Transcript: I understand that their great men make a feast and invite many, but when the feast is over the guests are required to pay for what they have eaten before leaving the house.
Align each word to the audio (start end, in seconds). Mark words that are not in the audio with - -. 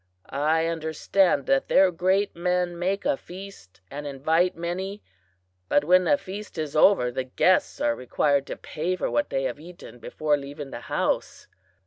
I 0.31 0.65
understand 0.65 1.45
that 1.45 1.67
their 1.67 1.91
great 1.91 2.35
men 2.35 2.79
make 2.79 3.05
a 3.05 3.15
feast 3.15 3.81
and 3.91 4.07
invite 4.07 4.55
many, 4.57 5.03
but 5.69 5.83
when 5.83 6.05
the 6.05 6.17
feast 6.17 6.57
is 6.57 6.75
over 6.75 7.11
the 7.11 7.25
guests 7.25 7.79
are 7.79 7.95
required 7.95 8.47
to 8.47 8.57
pay 8.57 8.95
for 8.95 9.11
what 9.11 9.29
they 9.29 9.43
have 9.43 9.59
eaten 9.59 9.99
before 9.99 10.37
leaving 10.37 10.71
the 10.71 10.79
house. 10.89 11.45